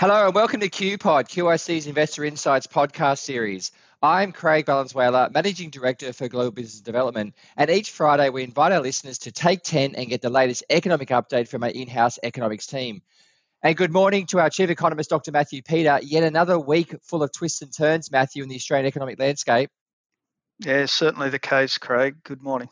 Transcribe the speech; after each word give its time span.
Hello 0.00 0.26
and 0.26 0.32
welcome 0.32 0.60
to 0.60 0.68
QPod, 0.68 1.24
QIC's 1.24 1.88
Investor 1.88 2.24
Insights 2.24 2.68
podcast 2.68 3.18
series. 3.18 3.72
I'm 4.00 4.30
Craig 4.30 4.66
Valenzuela, 4.66 5.28
Managing 5.34 5.70
Director 5.70 6.12
for 6.12 6.28
Global 6.28 6.52
Business 6.52 6.80
Development, 6.80 7.34
and 7.56 7.68
each 7.68 7.90
Friday 7.90 8.28
we 8.28 8.44
invite 8.44 8.70
our 8.70 8.80
listeners 8.80 9.18
to 9.18 9.32
take 9.32 9.64
10 9.64 9.96
and 9.96 10.08
get 10.08 10.22
the 10.22 10.30
latest 10.30 10.62
economic 10.70 11.08
update 11.08 11.48
from 11.48 11.64
our 11.64 11.70
in 11.70 11.88
house 11.88 12.16
economics 12.22 12.68
team. 12.68 13.02
And 13.64 13.76
good 13.76 13.92
morning 13.92 14.26
to 14.26 14.38
our 14.38 14.50
Chief 14.50 14.70
Economist, 14.70 15.10
Dr. 15.10 15.32
Matthew 15.32 15.62
Peter. 15.62 15.98
Yet 16.00 16.22
another 16.22 16.60
week 16.60 16.94
full 17.02 17.24
of 17.24 17.32
twists 17.32 17.62
and 17.62 17.76
turns, 17.76 18.12
Matthew, 18.12 18.44
in 18.44 18.48
the 18.48 18.54
Australian 18.54 18.86
economic 18.86 19.18
landscape. 19.18 19.68
Yeah, 20.60 20.86
certainly 20.86 21.30
the 21.30 21.40
case, 21.40 21.76
Craig. 21.76 22.22
Good 22.22 22.40
morning. 22.40 22.68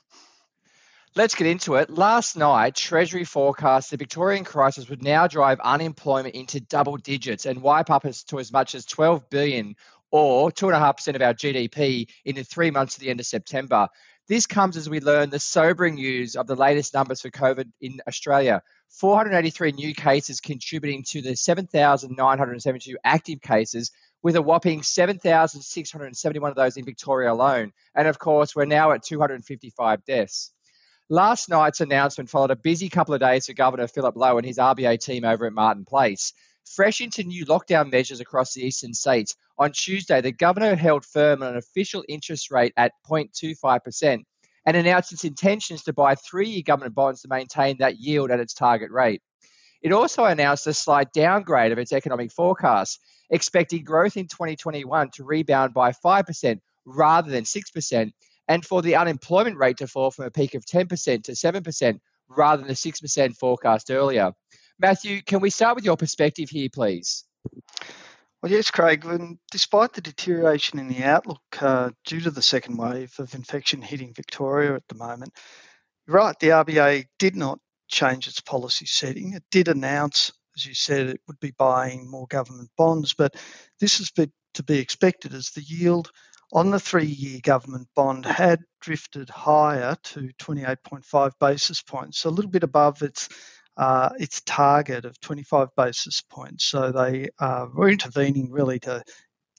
Let's 1.16 1.34
get 1.34 1.46
into 1.46 1.76
it. 1.76 1.88
Last 1.88 2.36
night, 2.36 2.74
Treasury 2.74 3.24
forecast 3.24 3.90
the 3.90 3.96
Victorian 3.96 4.44
crisis 4.44 4.90
would 4.90 5.02
now 5.02 5.26
drive 5.26 5.58
unemployment 5.60 6.34
into 6.34 6.60
double 6.60 6.98
digits 6.98 7.46
and 7.46 7.62
wipe 7.62 7.88
up 7.88 8.04
as, 8.04 8.22
to 8.24 8.38
as 8.38 8.52
much 8.52 8.74
as 8.74 8.84
12 8.84 9.30
billion 9.30 9.76
or 10.10 10.50
2.5% 10.50 11.14
of 11.14 11.22
our 11.22 11.32
GDP 11.32 12.10
in 12.26 12.34
the 12.34 12.44
three 12.44 12.70
months 12.70 12.96
to 12.96 13.00
the 13.00 13.08
end 13.08 13.20
of 13.20 13.24
September. 13.24 13.88
This 14.28 14.44
comes 14.44 14.76
as 14.76 14.90
we 14.90 15.00
learn 15.00 15.30
the 15.30 15.40
sobering 15.40 15.94
news 15.94 16.36
of 16.36 16.46
the 16.46 16.54
latest 16.54 16.92
numbers 16.92 17.22
for 17.22 17.30
COVID 17.30 17.72
in 17.80 17.98
Australia. 18.06 18.60
483 18.90 19.72
new 19.72 19.94
cases 19.94 20.40
contributing 20.40 21.02
to 21.12 21.22
the 21.22 21.34
7,972 21.34 22.98
active 23.02 23.40
cases, 23.40 23.90
with 24.22 24.36
a 24.36 24.42
whopping 24.42 24.82
7,671 24.82 26.50
of 26.50 26.56
those 26.56 26.76
in 26.76 26.84
Victoria 26.84 27.32
alone. 27.32 27.72
And 27.94 28.06
of 28.06 28.18
course, 28.18 28.54
we're 28.54 28.66
now 28.66 28.92
at 28.92 29.02
255 29.02 30.04
deaths. 30.04 30.52
Last 31.08 31.48
night's 31.48 31.80
announcement 31.80 32.30
followed 32.30 32.50
a 32.50 32.56
busy 32.56 32.88
couple 32.88 33.14
of 33.14 33.20
days 33.20 33.46
for 33.46 33.52
Governor 33.52 33.86
Philip 33.86 34.16
Lowe 34.16 34.38
and 34.38 34.46
his 34.46 34.58
RBA 34.58 34.98
team 34.98 35.24
over 35.24 35.46
at 35.46 35.52
Martin 35.52 35.84
Place. 35.84 36.32
Fresh 36.64 37.00
into 37.00 37.22
new 37.22 37.46
lockdown 37.46 37.92
measures 37.92 38.18
across 38.18 38.54
the 38.54 38.66
eastern 38.66 38.92
states, 38.92 39.36
on 39.56 39.70
Tuesday, 39.70 40.20
the 40.20 40.32
governor 40.32 40.74
held 40.74 41.04
firm 41.04 41.44
on 41.44 41.50
an 41.50 41.56
official 41.56 42.04
interest 42.08 42.50
rate 42.50 42.72
at 42.76 42.90
0.25% 43.08 44.24
and 44.66 44.76
announced 44.76 45.12
its 45.12 45.22
intentions 45.22 45.84
to 45.84 45.92
buy 45.92 46.16
three 46.16 46.48
year 46.48 46.62
government 46.66 46.96
bonds 46.96 47.22
to 47.22 47.28
maintain 47.28 47.76
that 47.78 48.00
yield 48.00 48.32
at 48.32 48.40
its 48.40 48.52
target 48.52 48.90
rate. 48.90 49.22
It 49.82 49.92
also 49.92 50.24
announced 50.24 50.66
a 50.66 50.74
slight 50.74 51.12
downgrade 51.12 51.70
of 51.70 51.78
its 51.78 51.92
economic 51.92 52.32
forecast, 52.32 52.98
expecting 53.30 53.84
growth 53.84 54.16
in 54.16 54.26
2021 54.26 55.10
to 55.12 55.24
rebound 55.24 55.72
by 55.72 55.92
5% 55.92 56.58
rather 56.84 57.30
than 57.30 57.44
6%, 57.44 58.12
and 58.48 58.64
for 58.64 58.82
the 58.82 58.96
unemployment 58.96 59.56
rate 59.56 59.78
to 59.78 59.86
fall 59.86 60.10
from 60.10 60.26
a 60.26 60.30
peak 60.30 60.54
of 60.54 60.64
10% 60.64 61.24
to 61.24 61.32
7% 61.32 61.98
rather 62.28 62.62
than 62.62 62.68
the 62.68 62.74
6% 62.74 63.36
forecast 63.36 63.90
earlier. 63.90 64.32
Matthew, 64.78 65.22
can 65.22 65.40
we 65.40 65.50
start 65.50 65.76
with 65.76 65.84
your 65.84 65.96
perspective 65.96 66.50
here, 66.50 66.68
please? 66.72 67.24
Well, 68.42 68.52
yes, 68.52 68.70
Craig. 68.70 69.04
And 69.06 69.38
despite 69.50 69.92
the 69.94 70.00
deterioration 70.00 70.78
in 70.78 70.88
the 70.88 71.04
outlook 71.04 71.40
uh, 71.60 71.90
due 72.04 72.20
to 72.20 72.30
the 72.30 72.42
second 72.42 72.76
wave 72.76 73.12
of 73.18 73.34
infection 73.34 73.80
hitting 73.80 74.12
Victoria 74.14 74.74
at 74.74 74.86
the 74.88 74.94
moment, 74.94 75.32
right, 76.06 76.38
the 76.38 76.48
RBA 76.48 77.06
did 77.18 77.36
not 77.36 77.58
change 77.88 78.28
its 78.28 78.40
policy 78.40 78.86
setting. 78.86 79.32
It 79.32 79.44
did 79.50 79.68
announce, 79.68 80.32
as 80.56 80.66
you 80.66 80.74
said, 80.74 81.06
it 81.06 81.20
would 81.26 81.40
be 81.40 81.54
buying 81.56 82.10
more 82.10 82.26
government 82.28 82.70
bonds, 82.76 83.14
but 83.14 83.34
this 83.80 84.00
is 84.00 84.10
to 84.54 84.62
be 84.62 84.78
expected 84.78 85.34
as 85.34 85.50
the 85.50 85.62
yield 85.62 86.10
on 86.52 86.70
the 86.70 86.80
three 86.80 87.06
year 87.06 87.40
government 87.42 87.88
bond 87.94 88.24
had 88.24 88.62
drifted 88.80 89.28
higher 89.28 89.96
to 90.02 90.30
28.5 90.40 91.32
basis 91.40 91.82
points, 91.82 92.18
so 92.20 92.28
a 92.28 92.30
little 92.30 92.50
bit 92.50 92.62
above 92.62 93.02
its 93.02 93.28
uh, 93.76 94.10
its 94.18 94.40
target 94.42 95.04
of 95.04 95.20
25 95.20 95.68
basis 95.76 96.22
points. 96.22 96.64
So 96.64 96.92
they 96.92 97.28
uh, 97.38 97.66
were 97.74 97.90
intervening 97.90 98.50
really 98.50 98.78
to 98.80 99.04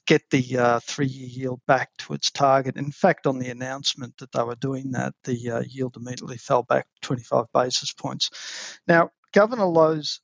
get 0.06 0.22
the 0.30 0.58
uh, 0.58 0.80
three 0.82 1.06
year 1.06 1.28
yield 1.28 1.60
back 1.68 1.90
to 1.98 2.14
its 2.14 2.30
target. 2.30 2.76
In 2.76 2.90
fact, 2.90 3.26
on 3.26 3.38
the 3.38 3.50
announcement 3.50 4.16
that 4.18 4.32
they 4.32 4.42
were 4.42 4.56
doing 4.56 4.92
that, 4.92 5.14
the 5.24 5.50
uh, 5.50 5.60
yield 5.60 5.96
immediately 5.96 6.38
fell 6.38 6.62
back 6.64 6.86
25 7.02 7.46
basis 7.52 7.92
points. 7.92 8.30
Now, 8.88 9.10
Governor 9.32 9.66
Lowe's 9.66 10.20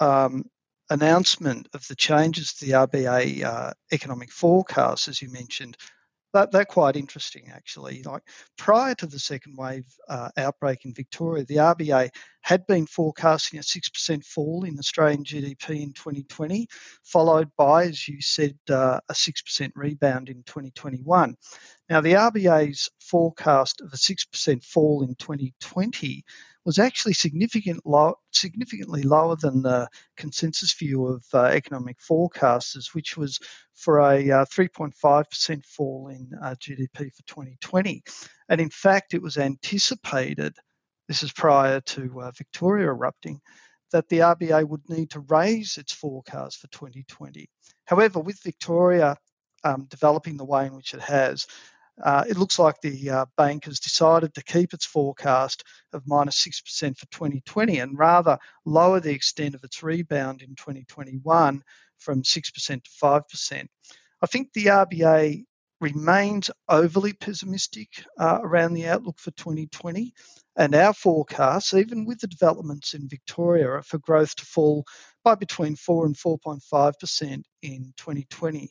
um, 0.00 0.44
announcement 0.88 1.68
of 1.74 1.86
the 1.88 1.96
changes 1.96 2.54
to 2.54 2.66
the 2.66 2.72
RBA 2.72 3.44
uh, 3.44 3.72
economic 3.92 4.30
forecast, 4.30 5.08
as 5.08 5.20
you 5.20 5.30
mentioned, 5.30 5.76
that, 6.34 6.52
they're 6.52 6.64
quite 6.64 6.96
interesting 6.96 7.50
actually. 7.52 8.02
Like 8.02 8.22
prior 8.58 8.94
to 8.96 9.06
the 9.06 9.18
second 9.18 9.56
wave 9.56 9.86
uh, 10.08 10.28
outbreak 10.36 10.84
in 10.84 10.92
Victoria, 10.94 11.44
the 11.44 11.56
RBA 11.56 12.10
had 12.42 12.66
been 12.66 12.86
forecasting 12.86 13.58
a 13.58 13.62
6% 13.62 14.24
fall 14.24 14.64
in 14.64 14.78
Australian 14.78 15.24
GDP 15.24 15.82
in 15.82 15.94
2020, 15.94 16.68
followed 17.02 17.50
by, 17.56 17.84
as 17.84 18.06
you 18.06 18.20
said, 18.20 18.54
uh, 18.68 19.00
a 19.08 19.14
6% 19.14 19.70
rebound 19.74 20.28
in 20.28 20.42
2021. 20.42 21.34
Now, 21.88 22.00
the 22.02 22.12
RBA's 22.12 22.90
forecast 23.00 23.80
of 23.80 23.92
a 23.92 23.96
6% 23.96 24.64
fall 24.64 25.02
in 25.02 25.14
2020 25.14 26.24
was 26.64 26.78
actually 26.78 27.12
significant 27.12 27.84
low, 27.84 28.14
significantly 28.32 29.02
lower 29.02 29.36
than 29.36 29.62
the 29.62 29.88
consensus 30.16 30.72
view 30.74 31.06
of 31.06 31.24
uh, 31.34 31.44
economic 31.44 31.98
forecasters, 31.98 32.94
which 32.94 33.16
was 33.16 33.38
for 33.74 33.98
a 33.98 34.30
uh, 34.30 34.44
3.5% 34.46 35.64
fall 35.66 36.08
in 36.08 36.30
uh, 36.42 36.54
GDP 36.58 37.12
for 37.12 37.22
2020. 37.26 38.02
And 38.48 38.60
in 38.60 38.70
fact, 38.70 39.14
it 39.14 39.22
was 39.22 39.36
anticipated, 39.36 40.56
this 41.08 41.22
is 41.22 41.32
prior 41.32 41.80
to 41.80 42.22
uh, 42.22 42.30
Victoria 42.36 42.86
erupting, 42.86 43.40
that 43.92 44.08
the 44.08 44.18
RBA 44.20 44.66
would 44.68 44.88
need 44.88 45.10
to 45.10 45.20
raise 45.20 45.76
its 45.76 45.92
forecast 45.92 46.58
for 46.58 46.68
2020. 46.68 47.48
However, 47.84 48.20
with 48.20 48.42
Victoria 48.42 49.16
um, 49.62 49.86
developing 49.88 50.36
the 50.36 50.44
way 50.44 50.66
in 50.66 50.74
which 50.74 50.94
it 50.94 51.00
has, 51.00 51.46
uh, 52.02 52.24
it 52.28 52.36
looks 52.36 52.58
like 52.58 52.80
the 52.80 53.10
uh, 53.10 53.26
bank 53.36 53.66
has 53.66 53.80
decided 53.80 54.34
to 54.34 54.42
keep 54.42 54.74
its 54.74 54.84
forecast 54.84 55.62
of 55.92 56.02
minus 56.06 56.46
6% 56.46 56.98
for 56.98 57.06
2020 57.06 57.78
and 57.78 57.98
rather 57.98 58.38
lower 58.64 59.00
the 59.00 59.12
extent 59.12 59.54
of 59.54 59.62
its 59.62 59.82
rebound 59.82 60.42
in 60.42 60.56
2021 60.56 61.62
from 61.98 62.22
6% 62.22 62.82
to 62.82 62.90
5%. 63.02 63.66
I 64.22 64.26
think 64.26 64.52
the 64.52 64.66
RBA 64.66 65.44
remains 65.80 66.50
overly 66.68 67.12
pessimistic 67.12 67.88
uh, 68.18 68.38
around 68.42 68.74
the 68.74 68.88
outlook 68.88 69.18
for 69.18 69.30
2020. 69.32 70.12
And 70.56 70.74
our 70.74 70.94
forecasts, 70.94 71.74
even 71.74 72.04
with 72.04 72.20
the 72.20 72.26
developments 72.26 72.94
in 72.94 73.08
Victoria, 73.08 73.68
are 73.68 73.82
for 73.82 73.98
growth 73.98 74.34
to 74.36 74.46
fall 74.46 74.84
by 75.24 75.34
between 75.34 75.76
4 75.76 76.06
and 76.06 76.16
4.5% 76.16 77.42
in 77.62 77.92
2020. 77.96 78.70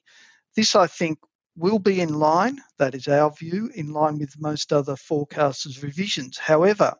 This, 0.56 0.75
I 0.75 0.88
think, 0.88 1.19
will 1.56 1.80
be 1.80 2.02
in 2.02 2.14
line, 2.14 2.59
that 2.80 2.96
is 2.96 3.08
our 3.08 3.31
view, 3.31 3.69
in 3.75 3.91
line 3.94 4.18
with 4.18 4.40
most 4.40 4.74
other 4.74 4.96
forecasters' 4.96 5.84
revisions. 5.84 6.38
However, 6.38 6.94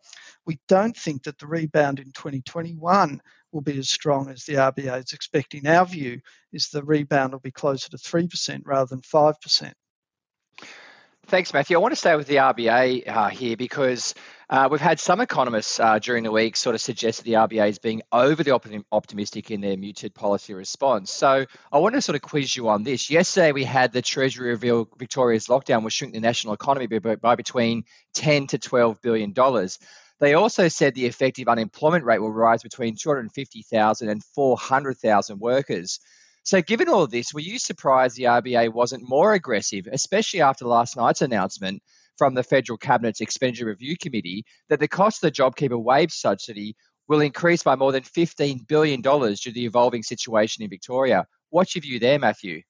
we 0.46 0.60
don't 0.68 0.96
think 0.96 1.24
that 1.24 1.40
the 1.40 1.48
rebound 1.48 2.00
in 2.00 2.12
2021 2.12 3.22
will 3.52 3.62
be 3.62 3.78
as 3.78 3.90
strong 3.90 4.30
as 4.30 4.44
the 4.44 4.56
RBA 4.56 5.04
is 5.04 5.14
expecting. 5.14 5.68
Our 5.68 5.86
view 5.86 6.20
is 6.52 6.68
the 6.68 6.84
rebound 6.84 7.34
will 7.34 7.40
be 7.40 7.52
closer 7.52 7.90
to 7.90 7.98
3% 7.98 8.62
rather 8.66 8.88
than 8.88 9.02
5%. 9.02 9.74
Thanks, 11.28 11.54
Matthew. 11.54 11.78
I 11.78 11.80
want 11.80 11.94
to 11.94 11.96
stay 11.96 12.16
with 12.18 12.28
the 12.28 12.36
RBA 12.36 13.08
uh, 13.08 13.30
here 13.30 13.56
because 13.56 14.14
uh, 14.50 14.68
we've 14.70 14.82
had 14.82 15.00
some 15.00 15.22
economists 15.22 15.80
uh, 15.80 15.98
during 15.98 16.26
the 16.26 16.32
week 16.32 16.58
sort 16.58 16.76
of 16.76 16.82
suggest 16.82 17.20
that 17.20 17.24
the 17.24 17.34
RBA 17.34 17.70
is 17.70 17.80
being 17.80 18.02
overly 18.12 18.52
optimistic 18.92 19.50
in 19.50 19.62
their 19.62 19.78
muted 19.78 20.14
policy 20.14 20.54
response. 20.54 21.12
So 21.12 21.46
I 21.72 21.78
want 21.78 21.96
to 21.96 22.02
sort 22.02 22.18
of 22.18 22.22
quiz 22.22 22.56
you 22.56 22.68
on 22.68 22.84
this. 22.84 23.10
Yesterday, 23.10 23.54
we 23.54 23.64
had 23.64 23.94
the 23.94 24.02
Treasury 24.02 24.50
reveal 24.50 24.90
Victoria's 24.98 25.48
lockdown 25.48 25.82
will 25.82 25.90
shrink 25.90 26.14
the 26.14 26.20
national 26.20 26.54
economy 26.54 26.88
by, 26.88 27.16
by 27.16 27.36
between 27.36 27.86
10 28.16 28.48
to 28.48 28.60
12 28.60 29.02
billion 29.02 29.32
dollars. 29.32 29.80
They 30.20 30.34
also 30.34 30.68
said 30.68 30.94
the 30.94 31.06
effective 31.06 31.48
unemployment 31.48 32.04
rate 32.04 32.20
will 32.20 32.32
rise 32.32 32.64
between 32.64 32.96
250,000 32.96 34.10
and 34.10 34.24
400,000 34.24 35.40
workers. 35.40 36.00
So, 36.46 36.62
given 36.62 36.90
all 36.90 37.04
of 37.04 37.12
this, 37.12 37.34
were 37.34 37.40
you 37.40 37.58
surprised 37.58 38.18
the 38.18 38.24
RBA 38.24 38.74
wasn't 38.74 39.08
more 39.08 39.34
aggressive, 39.34 39.88
especially 39.90 40.42
after 40.42 40.66
last 40.66 40.98
night's 40.98 41.22
announcement 41.22 41.82
from 42.18 42.34
the 42.34 42.44
federal 42.44 42.78
cabinet's 42.78 43.22
expenditure 43.22 43.66
review 43.66 43.96
committee 43.98 44.44
that 44.68 44.82
the 44.82 44.88
cost 44.90 45.24
of 45.24 45.34
the 45.34 45.42
JobKeeper 45.42 45.82
wage 45.82 46.12
subsidy 46.12 46.76
will 47.08 47.22
increase 47.22 47.64
by 47.64 47.76
more 47.76 47.94
than 47.94 48.04
$15 48.04 48.68
billion 48.68 49.02
due 49.02 49.36
to 49.36 49.52
the 49.52 49.66
evolving 49.66 50.04
situation 50.04 50.64
in 50.64 50.70
Victoria? 50.70 51.26
What's 51.50 51.76
your 51.76 51.82
view 51.82 52.00
there, 52.00 52.20
Matthew? 52.20 52.62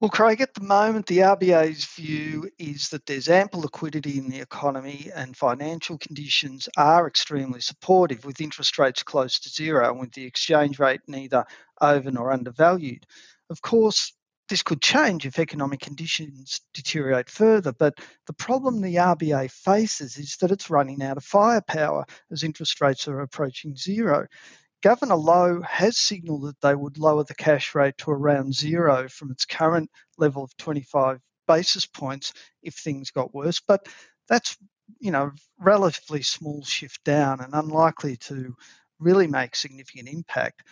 Well, 0.00 0.08
Craig, 0.08 0.40
at 0.40 0.54
the 0.54 0.62
moment, 0.62 1.04
the 1.04 1.18
RBA's 1.18 1.84
view 1.84 2.48
is 2.58 2.88
that 2.88 3.04
there's 3.04 3.28
ample 3.28 3.60
liquidity 3.60 4.16
in 4.16 4.30
the 4.30 4.40
economy 4.40 5.10
and 5.14 5.36
financial 5.36 5.98
conditions 5.98 6.70
are 6.78 7.06
extremely 7.06 7.60
supportive 7.60 8.24
with 8.24 8.40
interest 8.40 8.78
rates 8.78 9.02
close 9.02 9.38
to 9.40 9.50
zero 9.50 9.90
and 9.90 10.00
with 10.00 10.12
the 10.12 10.24
exchange 10.24 10.78
rate 10.78 11.02
neither 11.06 11.44
over 11.82 12.10
nor 12.10 12.32
undervalued. 12.32 13.04
Of 13.50 13.60
course, 13.60 14.14
this 14.48 14.62
could 14.62 14.80
change 14.80 15.26
if 15.26 15.38
economic 15.38 15.80
conditions 15.80 16.62
deteriorate 16.72 17.28
further, 17.28 17.72
but 17.72 17.98
the 18.26 18.32
problem 18.32 18.80
the 18.80 18.96
RBA 18.96 19.50
faces 19.50 20.16
is 20.16 20.38
that 20.40 20.50
it's 20.50 20.70
running 20.70 21.02
out 21.02 21.18
of 21.18 21.24
firepower 21.24 22.06
as 22.32 22.42
interest 22.42 22.80
rates 22.80 23.06
are 23.06 23.20
approaching 23.20 23.76
zero. 23.76 24.26
Governor 24.82 25.16
Lowe 25.16 25.60
has 25.62 25.98
signalled 25.98 26.44
that 26.44 26.60
they 26.60 26.74
would 26.74 26.98
lower 26.98 27.24
the 27.24 27.34
cash 27.34 27.74
rate 27.74 27.98
to 27.98 28.10
around 28.10 28.54
zero 28.54 29.08
from 29.08 29.30
its 29.30 29.44
current 29.44 29.90
level 30.16 30.42
of 30.42 30.56
25 30.56 31.20
basis 31.46 31.86
points 31.86 32.32
if 32.62 32.74
things 32.74 33.10
got 33.10 33.34
worse, 33.34 33.60
but 33.60 33.86
that's 34.28 34.56
you 35.00 35.10
know 35.10 35.32
relatively 35.58 36.22
small 36.22 36.64
shift 36.64 37.02
down 37.04 37.40
and 37.40 37.54
unlikely 37.54 38.16
to 38.16 38.54
really 38.98 39.26
make 39.26 39.54
significant 39.54 40.08
impact. 40.08 40.62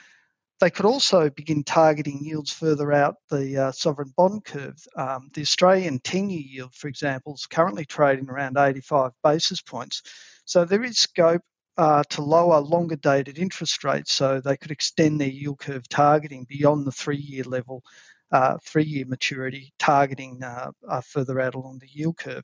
They 0.60 0.70
could 0.70 0.86
also 0.86 1.30
begin 1.30 1.62
targeting 1.62 2.18
yields 2.22 2.52
further 2.52 2.92
out 2.92 3.16
the 3.30 3.56
uh, 3.58 3.72
sovereign 3.72 4.12
bond 4.16 4.44
curve. 4.44 4.76
Um, 4.96 5.30
the 5.32 5.42
Australian 5.42 6.00
10 6.00 6.30
year 6.30 6.40
yield, 6.40 6.74
for 6.74 6.88
example, 6.88 7.34
is 7.34 7.46
currently 7.46 7.84
trading 7.84 8.28
around 8.28 8.56
85 8.58 9.12
basis 9.22 9.62
points. 9.62 10.02
So 10.46 10.64
there 10.64 10.82
is 10.82 10.98
scope 10.98 11.42
uh, 11.78 12.02
to 12.10 12.22
lower 12.22 12.58
longer 12.58 12.96
dated 12.96 13.38
interest 13.38 13.84
rates 13.84 14.12
so 14.12 14.40
they 14.40 14.56
could 14.56 14.72
extend 14.72 15.20
their 15.20 15.28
yield 15.28 15.60
curve 15.60 15.88
targeting 15.88 16.44
beyond 16.48 16.84
the 16.84 16.92
three 16.92 17.16
year 17.16 17.44
level, 17.44 17.84
uh, 18.32 18.58
three 18.64 18.84
year 18.84 19.04
maturity, 19.06 19.72
targeting 19.78 20.42
uh, 20.42 20.72
uh, 20.88 21.00
further 21.00 21.40
out 21.40 21.54
along 21.54 21.78
the 21.78 21.88
yield 21.88 22.16
curve. 22.18 22.42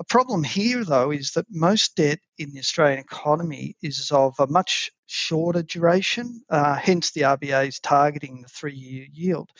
A 0.00 0.04
problem 0.04 0.42
here, 0.42 0.84
though, 0.84 1.12
is 1.12 1.32
that 1.32 1.46
most 1.50 1.96
debt 1.96 2.18
in 2.38 2.50
the 2.52 2.58
Australian 2.58 2.98
economy 2.98 3.76
is 3.82 4.10
of 4.10 4.34
a 4.40 4.46
much 4.46 4.90
shorter 5.06 5.62
duration, 5.62 6.42
uh, 6.48 6.74
hence 6.74 7.12
the 7.12 7.20
RBA 7.20 7.68
is 7.68 7.78
targeting 7.78 8.40
the 8.40 8.48
three 8.48 8.74
year 8.74 9.06
yield. 9.12 9.50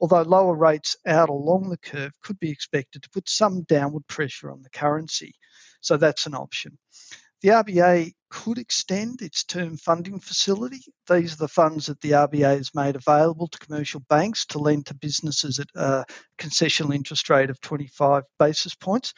Although 0.00 0.22
lower 0.22 0.56
rates 0.56 0.96
out 1.06 1.28
along 1.28 1.68
the 1.68 1.76
curve 1.76 2.12
could 2.22 2.40
be 2.40 2.50
expected 2.50 3.02
to 3.02 3.10
put 3.10 3.28
some 3.28 3.62
downward 3.64 4.06
pressure 4.08 4.50
on 4.50 4.62
the 4.62 4.70
currency. 4.70 5.34
So 5.82 5.98
that's 5.98 6.26
an 6.26 6.34
option. 6.34 6.78
The 7.42 7.50
RBA 7.50 8.12
could 8.32 8.56
extend 8.56 9.20
its 9.20 9.44
term 9.44 9.76
funding 9.76 10.18
facility. 10.18 10.80
These 11.06 11.34
are 11.34 11.44
the 11.44 11.48
funds 11.48 11.86
that 11.86 12.00
the 12.00 12.12
RBA 12.12 12.56
has 12.56 12.74
made 12.74 12.96
available 12.96 13.46
to 13.46 13.58
commercial 13.58 14.00
banks 14.08 14.46
to 14.46 14.58
lend 14.58 14.86
to 14.86 14.94
businesses 14.94 15.58
at 15.58 15.68
a 15.74 16.06
concessional 16.38 16.94
interest 16.94 17.28
rate 17.28 17.50
of 17.50 17.60
25 17.60 18.24
basis 18.38 18.74
points. 18.74 19.12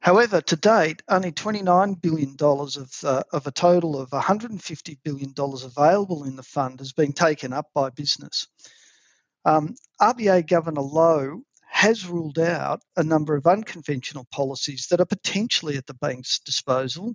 However, 0.00 0.40
to 0.40 0.56
date, 0.56 1.02
only 1.08 1.30
$29 1.30 2.00
billion 2.02 2.36
of, 2.40 2.90
uh, 3.04 3.22
of 3.32 3.46
a 3.46 3.52
total 3.52 4.00
of 4.00 4.10
$150 4.10 4.98
billion 5.04 5.32
available 5.38 6.24
in 6.24 6.34
the 6.34 6.42
fund 6.42 6.80
has 6.80 6.92
been 6.92 7.12
taken 7.12 7.52
up 7.52 7.66
by 7.72 7.90
business. 7.90 8.48
Um, 9.44 9.76
RBA 10.00 10.48
Governor 10.48 10.82
Lowe 10.82 11.42
has 11.68 12.04
ruled 12.04 12.40
out 12.40 12.82
a 12.96 13.04
number 13.04 13.36
of 13.36 13.46
unconventional 13.46 14.26
policies 14.32 14.88
that 14.90 15.00
are 15.00 15.06
potentially 15.06 15.76
at 15.76 15.86
the 15.86 15.94
bank's 15.94 16.40
disposal. 16.40 17.14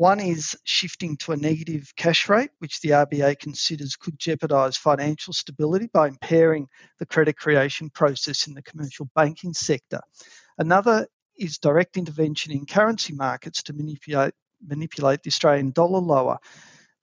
One 0.00 0.18
is 0.18 0.56
shifting 0.64 1.18
to 1.18 1.32
a 1.32 1.36
negative 1.36 1.92
cash 1.94 2.26
rate, 2.30 2.52
which 2.58 2.80
the 2.80 2.88
RBA 2.88 3.38
considers 3.38 3.96
could 3.96 4.18
jeopardise 4.18 4.78
financial 4.78 5.34
stability 5.34 5.90
by 5.92 6.08
impairing 6.08 6.68
the 6.98 7.04
credit 7.04 7.36
creation 7.36 7.90
process 7.90 8.46
in 8.46 8.54
the 8.54 8.62
commercial 8.62 9.10
banking 9.14 9.52
sector. 9.52 10.00
Another 10.56 11.06
is 11.36 11.58
direct 11.58 11.98
intervention 11.98 12.50
in 12.50 12.64
currency 12.64 13.12
markets 13.12 13.62
to 13.64 13.74
manipulate, 13.74 14.32
manipulate 14.66 15.22
the 15.22 15.28
Australian 15.28 15.70
dollar 15.70 16.00
lower. 16.00 16.38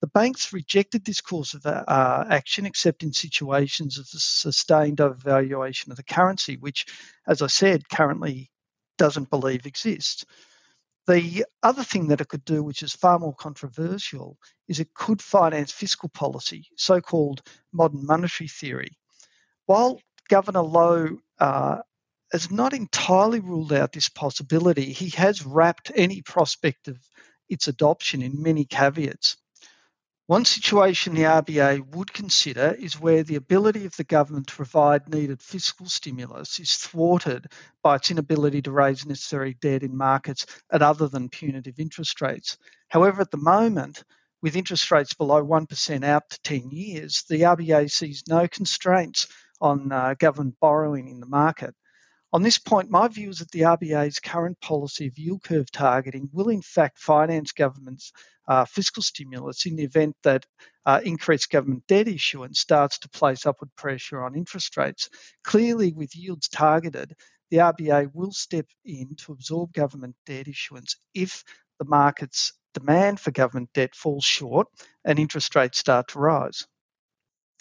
The 0.02 0.08
banks 0.08 0.52
rejected 0.52 1.06
this 1.06 1.22
course 1.22 1.54
of 1.54 1.68
uh, 1.68 2.26
action 2.32 2.66
except 2.66 3.04
in 3.04 3.14
situations 3.14 4.00
of 4.00 4.08
sustained 4.08 4.98
overvaluation 4.98 5.92
of 5.92 5.98
the 5.98 6.04
currency, 6.04 6.58
which, 6.58 6.88
as 7.28 7.44
I 7.44 7.48
said, 7.48 7.90
currently 7.90 8.50
doesn't 8.98 9.30
believe 9.30 9.68
exists. 9.68 10.26
The 11.08 11.46
other 11.64 11.84
thing 11.84 12.10
that 12.10 12.22
it 12.22 12.28
could 12.28 12.44
do, 12.44 12.64
which 12.64 12.84
is 12.84 12.94
far 12.94 13.18
more 13.18 13.34
controversial, 13.34 14.38
is 14.68 14.80
it 14.80 14.94
could 14.94 15.22
finance 15.22 15.72
fiscal 15.72 16.10
policy, 16.10 16.68
so 16.76 17.00
called 17.00 17.42
modern 17.72 18.06
monetary 18.06 18.50
theory. 18.50 18.98
While 19.66 20.02
Governor 20.30 20.64
Lowe 20.64 21.18
uh, 21.40 21.78
has 22.32 22.52
not 22.52 22.74
entirely 22.74 23.40
ruled 23.40 23.72
out 23.74 23.92
this 23.94 24.10
possibility. 24.10 24.92
He 24.92 25.10
has 25.12 25.46
wrapped 25.46 25.92
any 25.96 26.22
prospect 26.22 26.88
of 26.88 26.98
its 27.50 27.68
adoption 27.68 28.22
in 28.22 28.42
many 28.42 28.66
caveats. 28.66 29.38
One 30.28 30.44
situation 30.44 31.16
the 31.16 31.22
RBA 31.22 31.96
would 31.96 32.12
consider 32.12 32.76
is 32.78 33.00
where 33.00 33.24
the 33.24 33.38
ability 33.38 33.86
of 33.86 33.96
the 33.96 34.04
government 34.04 34.48
to 34.48 34.56
provide 34.58 35.08
needed 35.08 35.42
fiscal 35.42 35.88
stimulus 35.88 36.60
is 36.60 36.74
thwarted 36.74 37.48
by 37.82 37.96
its 37.96 38.12
inability 38.12 38.62
to 38.64 38.72
raise 38.74 39.06
necessary 39.06 39.54
debt 39.62 39.84
in 39.84 39.96
markets 39.96 40.46
at 40.70 40.82
other 40.82 41.08
than 41.08 41.30
punitive 41.30 41.80
interest 41.80 42.20
rates. 42.20 42.58
However, 42.90 43.22
at 43.22 43.32
the 43.32 43.38
moment, 43.38 44.04
with 44.42 44.58
interest 44.58 44.92
rates 44.92 45.14
below 45.14 45.42
1% 45.42 46.04
out 46.04 46.30
to 46.30 46.42
10 46.42 46.72
years, 46.72 47.24
the 47.30 47.44
RBA 47.44 47.90
sees 47.90 48.24
no 48.28 48.50
constraints 48.50 49.28
on 49.62 49.94
uh, 49.94 50.16
government 50.20 50.56
borrowing 50.60 51.08
in 51.08 51.22
the 51.22 51.26
market. 51.26 51.74
On 52.34 52.42
this 52.42 52.58
point, 52.58 52.90
my 52.90 53.08
view 53.08 53.30
is 53.30 53.40
that 53.40 53.52
the 53.52 53.62
RBA's 53.62 54.20
current 54.20 54.60
policy 54.60 55.08
of 55.08 55.18
yield 55.18 55.44
curve 55.44 55.72
targeting 55.72 56.30
will, 56.34 56.50
in 56.50 56.62
fact, 56.62 57.00
finance 57.00 57.54
government's 57.54 58.12
uh, 58.48 58.66
fiscal 58.66 59.02
stimulus 59.02 59.66
in 59.66 59.78
the 59.78 59.84
event 59.84 60.16
that 60.24 60.46
uh, 60.86 61.00
increased 61.04 61.50
government 61.50 61.88
debt 61.88 62.08
issuance 62.08 62.60
starts 62.60 63.00
to 63.00 63.10
place 63.10 63.46
upward 63.46 63.74
pressure 63.78 64.22
on 64.22 64.36
interest 64.36 64.76
rates. 64.76 65.10
Clearly, 65.44 65.94
with 65.94 66.16
yields 66.16 66.50
targeted, 66.50 67.16
the 67.50 67.58
RBA 67.58 68.12
will 68.14 68.34
step 68.34 68.68
in 68.84 69.16
to 69.16 69.32
absorb 69.32 69.72
government 69.72 70.16
debt 70.26 70.50
issuance 70.50 70.98
if 71.14 71.46
the 71.80 71.86
market's 71.86 72.52
demand 72.74 73.22
for 73.22 73.32
government 73.32 73.70
debt 73.74 73.96
falls 73.96 74.26
short 74.26 74.68
and 75.06 75.18
interest 75.18 75.56
rates 75.56 75.80
start 75.80 76.10
to 76.10 76.20
rise. 76.20 76.68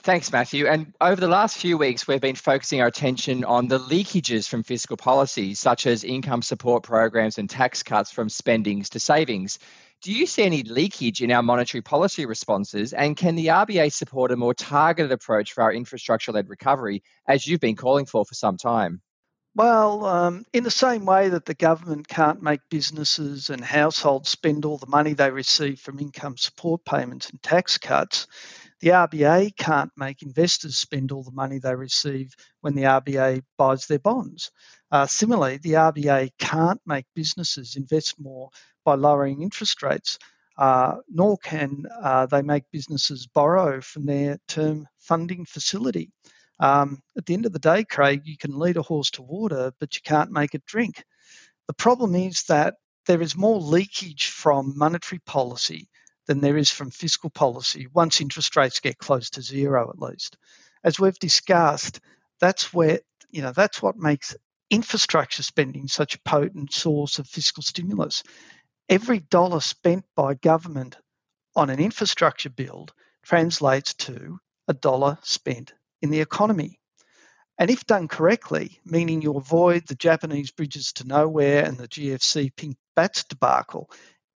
Thanks, 0.06 0.31
Matthew. 0.31 0.69
And 0.69 0.94
over 1.00 1.20
the 1.20 1.26
last 1.26 1.58
few 1.58 1.76
weeks, 1.76 2.06
we've 2.06 2.20
been 2.20 2.37
focusing 2.37 2.81
our 2.81 2.87
attention 2.87 3.43
on 3.44 3.67
the 3.67 3.81
leakages 3.81 4.49
from 4.49 4.62
fiscal 4.62 4.97
policies, 4.97 5.58
such 5.58 5.85
as 5.85 6.05
income 6.05 6.43
support 6.43 6.85
programs 6.85 7.38
and 7.38 7.50
tax 7.50 7.82
cuts 7.82 8.12
from 8.12 8.29
spendings 8.29 8.88
to 8.91 9.00
savings. 9.00 9.58
Do 10.03 10.12
you 10.12 10.26
see 10.26 10.44
any 10.44 10.62
leakage 10.62 11.23
in 11.23 11.32
our 11.32 11.43
monetary 11.43 11.82
policy 11.82 12.25
responses? 12.25 12.93
And 12.93 13.17
can 13.17 13.35
the 13.35 13.49
RBA 13.49 13.93
support 13.93 14.31
a 14.31 14.37
more 14.37 14.55
targeted 14.55 15.11
approach 15.11 15.55
for 15.55 15.64
our 15.64 15.73
infrastructure 15.73 16.31
led 16.31 16.49
recovery, 16.49 17.02
as 17.26 17.44
you've 17.44 17.59
been 17.59 17.75
calling 17.75 18.06
for 18.06 18.25
for 18.25 18.35
some 18.35 18.59
time? 18.59 19.02
Well, 19.56 20.05
um, 20.05 20.44
in 20.52 20.62
the 20.62 20.70
same 20.70 21.05
way 21.05 21.31
that 21.31 21.47
the 21.47 21.55
government 21.55 22.06
can't 22.06 22.43
make 22.43 22.61
businesses 22.70 23.50
and 23.50 23.64
households 23.64 24.29
spend 24.29 24.67
all 24.67 24.76
the 24.76 24.87
money 24.87 25.14
they 25.14 25.31
receive 25.32 25.81
from 25.81 25.99
income 25.99 26.37
support 26.37 26.85
payments 26.85 27.31
and 27.31 27.43
tax 27.43 27.79
cuts, 27.79 28.29
the 28.87 28.93
RBA 28.93 29.56
can't 29.56 29.91
make 29.97 30.23
investors 30.23 30.79
spend 30.79 31.11
all 31.11 31.25
the 31.25 31.33
money 31.33 31.59
they 31.59 31.75
receive 31.75 32.33
when 32.61 32.77
the 32.77 32.85
RBA 32.85 33.43
buys 33.59 33.87
their 33.87 33.99
bonds. 33.99 34.52
Uh, 34.93 35.07
similarly, 35.07 35.57
the 35.57 35.73
RBA 35.73 36.31
can't 36.38 36.81
make 36.87 37.05
businesses 37.12 37.75
invest 37.75 38.14
more 38.21 38.50
by 38.85 38.95
lowering 38.95 39.43
interest 39.43 39.83
rates, 39.83 40.21
uh, 40.57 40.99
nor 41.09 41.37
can 41.38 41.83
uh, 42.00 42.26
they 42.26 42.43
make 42.43 42.62
businesses 42.71 43.26
borrow 43.26 43.81
from 43.81 44.07
their 44.07 44.38
term 44.47 44.87
funding 45.00 45.47
facility. 45.47 46.12
Um, 46.61 47.02
at 47.19 47.26
the 47.26 47.35
end 47.35 47.45
of 47.45 47.52
the 47.52 47.59
day, 47.59 47.83
Craig, 47.83 48.23
you 48.25 48.37
can 48.38 48.57
lead 48.57 48.76
a 48.76 48.83
horse 48.83 49.11
to 49.12 49.23
water, 49.23 49.73
but 49.81 49.97
you 49.97 50.02
can't 50.05 50.31
make 50.31 50.55
it 50.55 50.64
drink. 50.64 51.02
The 51.66 51.75
problem 51.75 52.14
is 52.14 52.45
that 52.45 52.75
there 53.07 53.21
is 53.21 53.37
more 53.37 53.59
leakage 53.59 54.28
from 54.28 54.78
monetary 54.78 55.19
policy 55.26 55.88
than 56.26 56.40
there 56.40 56.56
is 56.56 56.71
from 56.71 56.90
fiscal 56.90 57.30
policy 57.30 57.87
once 57.92 58.21
interest 58.21 58.56
rates 58.56 58.80
get 58.80 58.99
close 58.99 59.30
to 59.30 59.42
zero 59.42 59.90
at 59.90 60.00
least. 60.00 60.37
As 60.85 61.00
we've 61.00 61.18
discussed, 61.18 62.00
that's 62.40 62.73
where 62.73 63.00
you 63.30 63.42
know 63.42 63.52
that's 63.52 63.83
what 63.83 63.97
makes 63.97 64.37
infrastructure 64.71 65.42
spending 65.42 65.88
such 65.88 66.14
a 66.14 66.21
potent 66.21 66.73
source 66.73 67.18
of 67.18 67.26
fiscal 67.26 67.62
stimulus. 67.62 68.23
Every 68.88 69.21
dollar 69.21 69.61
spent 69.61 70.04
by 70.14 70.35
government 70.35 70.97
on 71.54 71.71
an 71.71 71.80
infrastructure 71.80 72.50
build 72.50 72.92
translates 73.23 73.95
to 73.95 74.38
a 74.68 74.75
dollar 74.75 75.18
spent 75.23 75.73
in 76.02 76.11
the 76.11 76.21
economy. 76.21 76.78
And 77.59 77.71
if 77.71 77.87
done 77.87 78.06
correctly, 78.06 78.80
meaning 78.85 79.23
you 79.23 79.37
avoid 79.37 79.87
the 79.87 79.95
Japanese 79.95 80.50
bridges 80.50 80.92
to 80.95 81.06
nowhere 81.06 81.64
and 81.64 81.78
the 81.78 81.88
GFC 81.88 82.54
pink 82.54 82.76
batts 82.95 83.25
debacle, 83.25 83.90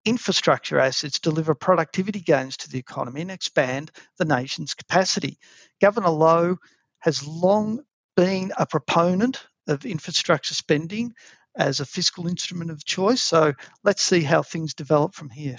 infrastructure 0.08 0.78
assets 0.78 1.20
deliver 1.20 1.54
productivity 1.54 2.20
gains 2.20 2.56
to 2.58 2.70
the 2.70 2.78
economy 2.78 3.22
and 3.22 3.30
expand 3.30 3.90
the 4.18 4.24
nation's 4.24 4.74
capacity. 4.74 5.38
Governor 5.80 6.10
Lowe 6.10 6.56
has 7.00 7.26
long 7.26 7.80
been 8.16 8.52
a 8.58 8.66
proponent 8.66 9.46
of 9.68 9.84
infrastructure 9.84 10.54
spending 10.54 11.12
as 11.56 11.80
a 11.80 11.86
fiscal 11.86 12.26
instrument 12.26 12.70
of 12.70 12.84
choice. 12.84 13.22
So 13.22 13.52
let's 13.84 14.02
see 14.02 14.22
how 14.22 14.42
things 14.42 14.74
develop 14.74 15.14
from 15.14 15.30
here. 15.30 15.56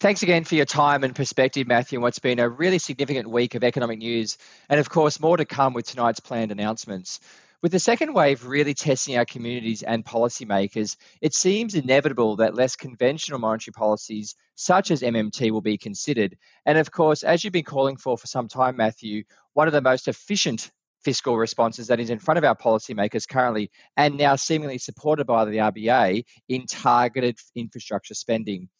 Thanks 0.00 0.22
again 0.22 0.44
for 0.44 0.56
your 0.56 0.64
time 0.64 1.04
and 1.04 1.14
perspective, 1.14 1.68
Matthew, 1.68 2.00
what's 2.00 2.18
been 2.18 2.40
a 2.40 2.48
really 2.48 2.78
significant 2.78 3.30
week 3.30 3.54
of 3.54 3.62
economic 3.62 4.00
news. 4.00 4.36
And 4.68 4.80
of 4.80 4.90
course, 4.90 5.20
more 5.20 5.36
to 5.36 5.44
come 5.44 5.74
with 5.74 5.86
tonight's 5.86 6.18
planned 6.18 6.50
announcements. 6.50 7.20
With 7.62 7.70
the 7.70 7.78
second 7.78 8.12
wave 8.12 8.44
really 8.44 8.74
testing 8.74 9.16
our 9.16 9.24
communities 9.24 9.84
and 9.84 10.04
policymakers, 10.04 10.96
it 11.20 11.32
seems 11.32 11.76
inevitable 11.76 12.34
that 12.36 12.56
less 12.56 12.74
conventional 12.74 13.38
monetary 13.38 13.72
policies, 13.72 14.34
such 14.56 14.90
as 14.90 15.00
MMT, 15.00 15.52
will 15.52 15.60
be 15.60 15.78
considered. 15.78 16.36
And 16.66 16.76
of 16.76 16.90
course, 16.90 17.22
as 17.22 17.44
you've 17.44 17.52
been 17.52 17.62
calling 17.62 17.96
for 17.96 18.18
for 18.18 18.26
some 18.26 18.48
time, 18.48 18.76
Matthew, 18.76 19.22
one 19.52 19.68
of 19.68 19.72
the 19.72 19.80
most 19.80 20.08
efficient 20.08 20.72
fiscal 21.04 21.36
responses 21.36 21.86
that 21.86 22.00
is 22.00 22.10
in 22.10 22.18
front 22.18 22.38
of 22.38 22.44
our 22.44 22.56
policymakers 22.56 23.28
currently 23.28 23.70
and 23.96 24.16
now 24.16 24.34
seemingly 24.34 24.78
supported 24.78 25.28
by 25.28 25.44
the 25.44 25.58
RBA 25.58 26.24
in 26.48 26.66
targeted 26.66 27.38
infrastructure 27.54 28.14
spending. 28.14 28.70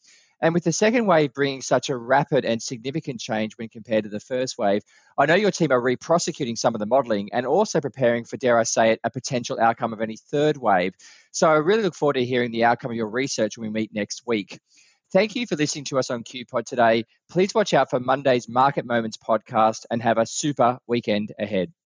And 0.43 0.53
with 0.53 0.65
the 0.65 0.73
second 0.73 1.05
wave 1.05 1.33
bringing 1.33 1.61
such 1.61 1.89
a 1.89 1.95
rapid 1.95 2.43
and 2.43 2.61
significant 2.61 3.21
change 3.21 3.53
when 3.57 3.69
compared 3.69 4.03
to 4.03 4.09
the 4.09 4.19
first 4.19 4.57
wave, 4.57 4.83
I 5.17 5.25
know 5.25 5.35
your 5.35 5.51
team 5.51 5.71
are 5.71 5.81
re-prosecuting 5.81 6.57
some 6.57 6.75
of 6.75 6.79
the 6.79 6.85
modelling 6.85 7.29
and 7.31 7.45
also 7.45 7.79
preparing 7.79 8.25
for, 8.25 8.35
dare 8.35 8.59
I 8.59 8.63
say 8.63 8.91
it, 8.91 8.99
a 9.05 9.09
potential 9.09 9.57
outcome 9.57 9.93
of 9.93 10.01
any 10.01 10.17
third 10.17 10.57
wave. 10.57 10.95
So 11.31 11.49
I 11.49 11.53
really 11.53 11.83
look 11.83 11.95
forward 11.95 12.15
to 12.15 12.25
hearing 12.25 12.51
the 12.51 12.65
outcome 12.65 12.91
of 12.91 12.97
your 12.97 13.09
research 13.09 13.57
when 13.57 13.69
we 13.69 13.81
meet 13.81 13.93
next 13.93 14.23
week. 14.27 14.59
Thank 15.13 15.35
you 15.35 15.47
for 15.47 15.55
listening 15.55 15.85
to 15.85 15.99
us 15.99 16.11
on 16.11 16.25
QPod 16.25 16.65
today. 16.65 17.05
Please 17.29 17.55
watch 17.55 17.73
out 17.73 17.89
for 17.89 18.01
Monday's 18.01 18.49
Market 18.49 18.85
Moments 18.85 19.17
podcast 19.17 19.85
and 19.91 20.03
have 20.03 20.17
a 20.17 20.25
super 20.25 20.77
weekend 20.87 21.31
ahead. 21.39 21.73